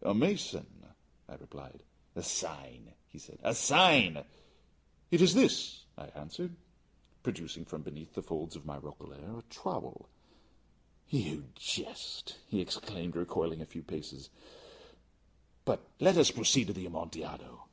[0.00, 0.86] "A mason,"
[1.28, 1.82] I replied.
[2.16, 4.24] "A sign," he said, "a sign."
[5.10, 6.56] "It is this," I answered,
[7.22, 9.42] producing a trowel from beneath the folds of my roquelaire.
[11.10, 14.30] "You jest," he exclaimed, recoiling a few paces.
[15.66, 17.64] "But let us proceed to the Amontillado."